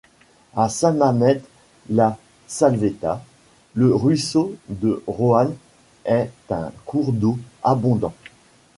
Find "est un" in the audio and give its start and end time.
6.05-6.71